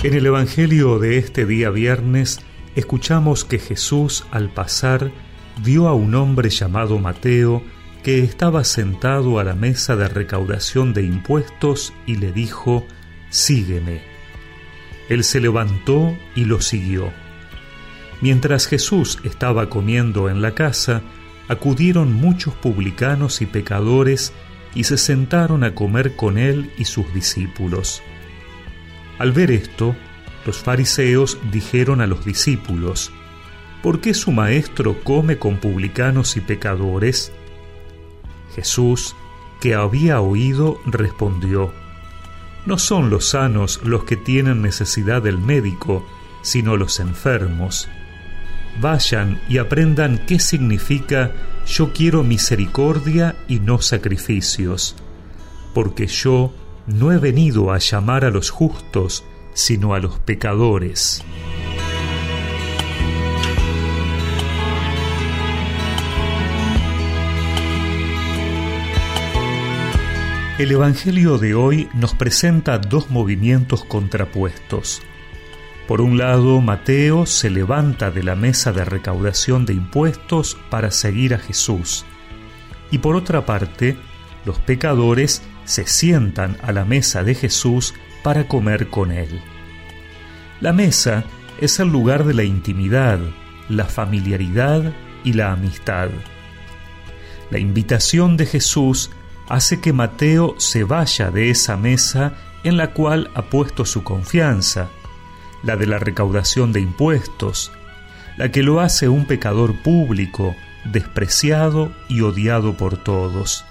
En 0.00 0.14
el 0.14 0.26
Evangelio 0.26 1.00
de 1.00 1.18
este 1.18 1.44
día 1.44 1.70
viernes 1.70 2.38
escuchamos 2.76 3.44
que 3.44 3.58
Jesús 3.58 4.24
al 4.30 4.48
pasar 4.48 5.10
vio 5.64 5.88
a 5.88 5.94
un 5.94 6.14
hombre 6.14 6.50
llamado 6.50 7.00
Mateo 7.00 7.64
que 8.04 8.20
estaba 8.20 8.62
sentado 8.62 9.40
a 9.40 9.44
la 9.44 9.56
mesa 9.56 9.96
de 9.96 10.06
recaudación 10.06 10.94
de 10.94 11.02
impuestos 11.02 11.92
y 12.06 12.14
le 12.14 12.30
dijo, 12.30 12.86
Sígueme. 13.30 14.00
Él 15.08 15.24
se 15.24 15.40
levantó 15.40 16.16
y 16.36 16.44
lo 16.44 16.60
siguió. 16.60 17.12
Mientras 18.20 18.68
Jesús 18.68 19.18
estaba 19.24 19.68
comiendo 19.68 20.30
en 20.30 20.42
la 20.42 20.54
casa, 20.54 21.02
acudieron 21.48 22.12
muchos 22.12 22.54
publicanos 22.54 23.42
y 23.42 23.46
pecadores 23.46 24.32
y 24.76 24.84
se 24.84 24.96
sentaron 24.96 25.64
a 25.64 25.74
comer 25.74 26.14
con 26.14 26.38
él 26.38 26.70
y 26.78 26.84
sus 26.84 27.12
discípulos. 27.12 28.00
Al 29.18 29.32
ver 29.32 29.50
esto, 29.50 29.96
los 30.46 30.58
fariseos 30.58 31.38
dijeron 31.50 32.00
a 32.00 32.06
los 32.06 32.24
discípulos, 32.24 33.12
¿por 33.82 34.00
qué 34.00 34.14
su 34.14 34.32
maestro 34.32 35.02
come 35.02 35.38
con 35.38 35.56
publicanos 35.56 36.36
y 36.36 36.40
pecadores? 36.40 37.32
Jesús, 38.54 39.14
que 39.60 39.74
había 39.74 40.20
oído, 40.20 40.80
respondió, 40.86 41.72
No 42.64 42.78
son 42.78 43.10
los 43.10 43.28
sanos 43.30 43.80
los 43.84 44.04
que 44.04 44.16
tienen 44.16 44.62
necesidad 44.62 45.22
del 45.22 45.38
médico, 45.38 46.06
sino 46.42 46.76
los 46.76 47.00
enfermos. 47.00 47.88
Vayan 48.80 49.40
y 49.48 49.58
aprendan 49.58 50.24
qué 50.26 50.38
significa 50.38 51.32
yo 51.66 51.92
quiero 51.92 52.22
misericordia 52.22 53.36
y 53.48 53.60
no 53.60 53.80
sacrificios, 53.80 54.96
porque 55.74 56.06
yo 56.06 56.52
no 56.88 57.12
he 57.12 57.18
venido 57.18 57.70
a 57.70 57.78
llamar 57.78 58.24
a 58.24 58.30
los 58.30 58.50
justos, 58.50 59.24
sino 59.52 59.94
a 59.94 59.98
los 59.98 60.18
pecadores. 60.18 61.22
El 70.58 70.72
Evangelio 70.72 71.38
de 71.38 71.54
hoy 71.54 71.88
nos 71.94 72.14
presenta 72.14 72.78
dos 72.78 73.10
movimientos 73.10 73.84
contrapuestos. 73.84 75.02
Por 75.86 76.00
un 76.00 76.18
lado, 76.18 76.60
Mateo 76.60 77.26
se 77.26 77.48
levanta 77.48 78.10
de 78.10 78.22
la 78.22 78.34
mesa 78.34 78.72
de 78.72 78.84
recaudación 78.84 79.66
de 79.66 79.74
impuestos 79.74 80.58
para 80.68 80.90
seguir 80.90 81.34
a 81.34 81.38
Jesús. 81.38 82.04
Y 82.90 82.98
por 82.98 83.14
otra 83.14 83.46
parte, 83.46 83.96
los 84.44 84.58
pecadores 84.58 85.42
se 85.68 85.86
sientan 85.86 86.56
a 86.62 86.72
la 86.72 86.86
mesa 86.86 87.22
de 87.22 87.34
Jesús 87.34 87.92
para 88.22 88.48
comer 88.48 88.88
con 88.88 89.12
él. 89.12 89.40
La 90.60 90.72
mesa 90.72 91.24
es 91.60 91.78
el 91.78 91.88
lugar 91.88 92.24
de 92.24 92.32
la 92.32 92.42
intimidad, 92.42 93.20
la 93.68 93.84
familiaridad 93.84 94.94
y 95.24 95.34
la 95.34 95.52
amistad. 95.52 96.08
La 97.50 97.58
invitación 97.58 98.38
de 98.38 98.46
Jesús 98.46 99.10
hace 99.48 99.80
que 99.80 99.92
Mateo 99.92 100.54
se 100.58 100.84
vaya 100.84 101.30
de 101.30 101.50
esa 101.50 101.76
mesa 101.76 102.32
en 102.64 102.78
la 102.78 102.92
cual 102.94 103.30
ha 103.34 103.42
puesto 103.42 103.84
su 103.84 104.02
confianza, 104.02 104.88
la 105.62 105.76
de 105.76 105.86
la 105.86 105.98
recaudación 105.98 106.72
de 106.72 106.80
impuestos, 106.80 107.72
la 108.38 108.50
que 108.50 108.62
lo 108.62 108.80
hace 108.80 109.08
un 109.08 109.26
pecador 109.26 109.74
público, 109.82 110.56
despreciado 110.86 111.92
y 112.08 112.22
odiado 112.22 112.74
por 112.78 112.96
todos. 112.96 113.66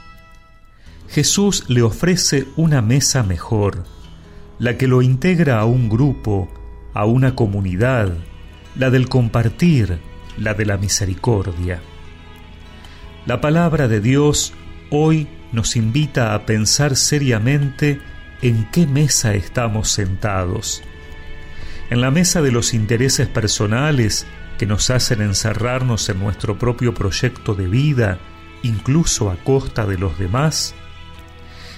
Jesús 1.09 1.63
le 1.67 1.81
ofrece 1.81 2.47
una 2.55 2.81
mesa 2.81 3.23
mejor, 3.23 3.85
la 4.59 4.77
que 4.77 4.87
lo 4.87 5.01
integra 5.01 5.59
a 5.59 5.65
un 5.65 5.89
grupo, 5.89 6.49
a 6.93 7.05
una 7.05 7.35
comunidad, 7.35 8.13
la 8.75 8.89
del 8.89 9.07
compartir, 9.07 9.99
la 10.37 10.53
de 10.53 10.65
la 10.65 10.77
misericordia. 10.77 11.81
La 13.25 13.41
palabra 13.41 13.87
de 13.87 14.01
Dios 14.01 14.53
hoy 14.89 15.27
nos 15.51 15.75
invita 15.75 16.33
a 16.33 16.45
pensar 16.45 16.95
seriamente 16.95 17.99
en 18.41 18.69
qué 18.71 18.85
mesa 18.85 19.33
estamos 19.33 19.89
sentados. 19.89 20.83
En 21.89 22.01
la 22.01 22.11
mesa 22.11 22.41
de 22.41 22.51
los 22.51 22.73
intereses 22.73 23.27
personales 23.27 24.27
que 24.57 24.65
nos 24.65 24.89
hacen 24.89 25.21
encerrarnos 25.21 26.09
en 26.09 26.19
nuestro 26.19 26.57
propio 26.57 26.93
proyecto 26.93 27.53
de 27.53 27.67
vida, 27.67 28.19
incluso 28.63 29.29
a 29.29 29.37
costa 29.37 29.85
de 29.85 29.97
los 29.97 30.17
demás. 30.19 30.75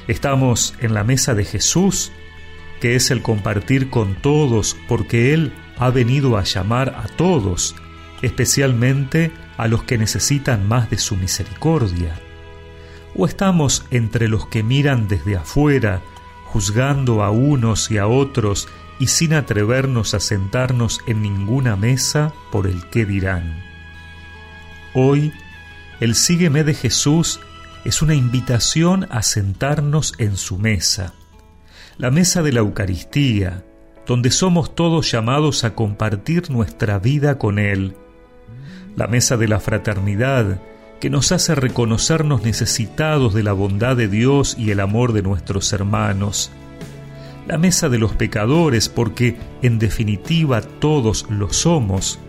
Estamos 0.10 0.76
en 0.82 0.94
la 0.94 1.06
mesa 1.06 1.34
de 1.34 1.46
Jesús, 1.46 2.12
que 2.82 2.98
es 2.98 3.12
el 3.12 3.22
compartir 3.22 3.90
con 3.90 4.16
todos 4.16 4.76
porque 4.90 5.34
Él 5.34 5.54
ha 5.78 5.90
venido 5.90 6.38
a 6.38 6.44
llamar 6.44 6.90
a 6.90 7.08
todos, 7.16 7.76
especialmente 8.22 9.32
a 9.56 9.70
los 9.70 9.84
que 9.84 9.98
necesitan 9.98 10.68
más 10.68 10.90
de 10.90 10.98
su 10.98 11.16
misericordia 11.16 12.20
o 13.16 13.26
estamos 13.26 13.86
entre 13.92 14.28
los 14.28 14.48
que 14.48 14.64
miran 14.64 15.08
desde 15.08 15.38
afuera, 15.38 16.02
juzgando 16.46 17.24
a 17.24 17.32
unos 17.32 17.92
y 17.92 17.98
a 17.98 18.08
otros 18.08 18.68
y 19.00 19.08
sin 19.08 19.34
atrevernos 19.34 20.14
a 20.14 20.20
sentarnos 20.20 21.02
en 21.08 21.22
ninguna 21.22 21.76
mesa 21.76 22.34
por 22.52 22.68
el 22.68 22.86
qué 22.90 23.06
dirán. 23.06 23.64
Hoy, 24.94 25.34
el 26.00 26.16
sígueme 26.16 26.64
de 26.64 26.74
Jesús 26.74 27.40
es 27.86 28.02
una 28.02 28.16
invitación 28.16 29.08
a 29.10 29.22
sentarnos 29.22 30.14
en 30.18 30.36
su 30.36 30.58
mesa, 30.58 31.14
la 31.98 32.12
mesa 32.12 32.42
de 32.42 32.52
la 32.52 32.60
Eucaristía, 32.60 33.64
donde 34.06 34.32
somos 34.32 34.76
todos 34.76 35.12
llamados 35.12 35.64
a 35.64 35.76
compartir 35.76 36.50
nuestra 36.50 37.00
vida 37.00 37.38
con 37.38 37.60
Él, 37.60 37.96
la 38.96 39.08
mesa 39.08 39.38
de 39.38 39.48
la 39.48 39.60
fraternidad, 39.60 40.60
que 41.00 41.10
nos 41.10 41.32
hace 41.32 41.56
reconocernos 41.56 42.44
necesitados 42.44 43.34
de 43.34 43.44
la 43.44 43.54
bondad 43.54 43.96
de 43.96 44.08
Dios 44.10 44.56
y 44.58 44.72
el 44.72 44.82
amor 44.82 45.14
de 45.14 45.22
nuestros 45.22 45.72
hermanos. 45.72 46.52
La 47.48 47.58
mesa 47.58 47.88
de 47.88 47.98
los 47.98 48.14
pecadores, 48.14 48.90
porque 48.90 49.38
en 49.62 49.80
definitiva 49.80 50.62
todos 50.62 51.26
lo 51.30 51.54
somos, 51.54 52.20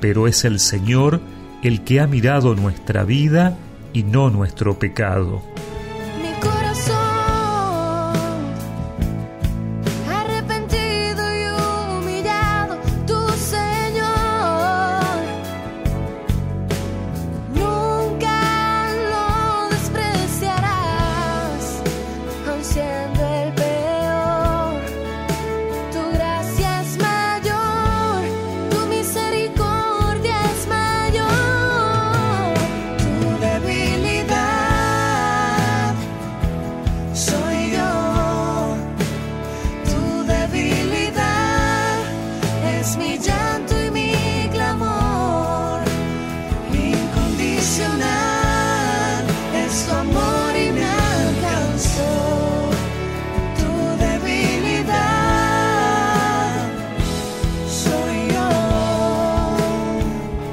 pero 0.00 0.26
es 0.26 0.44
el 0.44 0.58
Señor 0.58 1.20
el 1.62 1.84
que 1.84 2.00
ha 2.00 2.06
mirado 2.06 2.54
nuestra 2.54 3.04
vida 3.04 3.58
y 3.96 4.02
no 4.02 4.28
nuestro 4.28 4.78
pecado. 4.78 5.40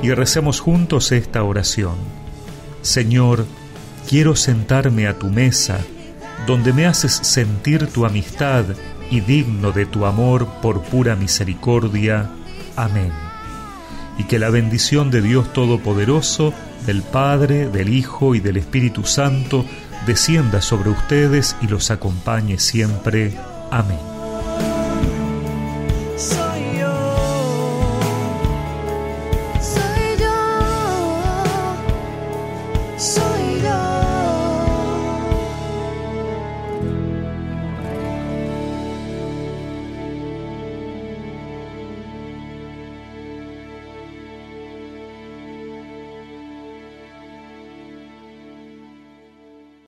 Y 0.04 0.14
recemos 0.14 0.60
juntos 0.60 1.14
esta 1.14 1.44
oración. 1.44 1.96
Señor, 2.82 3.46
quiero 4.08 4.36
sentarme 4.36 5.08
a 5.08 5.18
tu 5.18 5.30
mesa, 5.30 5.80
donde 6.46 6.74
me 6.74 6.86
haces 6.86 7.14
sentir 7.14 7.88
tu 7.88 8.06
amistad 8.06 8.66
y 9.10 9.22
digno 9.22 9.72
de 9.72 9.86
tu 9.86 10.06
amor 10.06 10.46
por 10.62 10.84
pura 10.84 11.16
misericordia. 11.16 12.30
Amén. 12.76 13.14
Y 14.18 14.26
que 14.26 14.40
la 14.40 14.50
bendición 14.50 15.10
de 15.10 15.22
Dios 15.22 15.54
Todopoderoso, 15.54 16.54
del 16.86 17.02
Padre, 17.02 17.70
del 17.70 17.88
Hijo 17.88 18.36
y 18.36 18.42
del 18.42 18.58
Espíritu 18.58 19.06
Santo, 19.06 19.66
descienda 20.06 20.62
sobre 20.62 20.90
ustedes 20.90 21.56
y 21.62 21.68
los 21.68 21.92
acompañe 21.92 22.60
siempre. 22.60 23.34
Amén. 23.72 24.13